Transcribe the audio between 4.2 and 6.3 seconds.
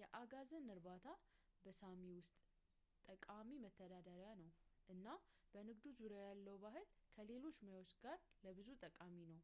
ነው እና በንግዱ ዙሪያ